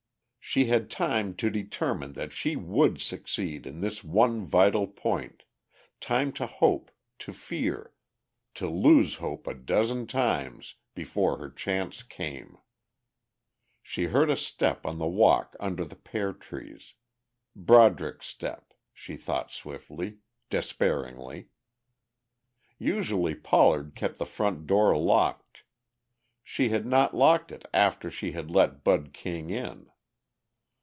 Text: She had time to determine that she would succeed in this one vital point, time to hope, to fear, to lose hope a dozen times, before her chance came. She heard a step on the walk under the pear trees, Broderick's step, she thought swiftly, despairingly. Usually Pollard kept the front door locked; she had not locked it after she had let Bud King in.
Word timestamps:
She 0.43 0.65
had 0.65 0.89
time 0.89 1.33
to 1.37 1.49
determine 1.49 2.11
that 2.13 2.33
she 2.33 2.57
would 2.57 2.99
succeed 2.99 3.65
in 3.65 3.79
this 3.79 4.03
one 4.03 4.45
vital 4.45 4.85
point, 4.85 5.43
time 6.01 6.33
to 6.33 6.45
hope, 6.45 6.91
to 7.19 7.31
fear, 7.31 7.93
to 8.55 8.67
lose 8.67 9.15
hope 9.15 9.47
a 9.47 9.53
dozen 9.53 10.07
times, 10.07 10.75
before 10.93 11.37
her 11.37 11.49
chance 11.49 12.03
came. 12.03 12.57
She 13.81 14.05
heard 14.07 14.29
a 14.29 14.35
step 14.35 14.85
on 14.85 14.97
the 14.97 15.07
walk 15.07 15.55
under 15.57 15.85
the 15.85 15.95
pear 15.95 16.33
trees, 16.33 16.95
Broderick's 17.55 18.27
step, 18.27 18.73
she 18.93 19.15
thought 19.15 19.53
swiftly, 19.53 20.17
despairingly. 20.49 21.47
Usually 22.77 23.35
Pollard 23.35 23.95
kept 23.95 24.17
the 24.17 24.25
front 24.25 24.67
door 24.67 24.97
locked; 24.97 25.63
she 26.43 26.67
had 26.67 26.85
not 26.85 27.15
locked 27.15 27.53
it 27.53 27.63
after 27.73 28.11
she 28.11 28.33
had 28.33 28.51
let 28.51 28.83
Bud 28.83 29.13
King 29.13 29.49
in. 29.49 29.87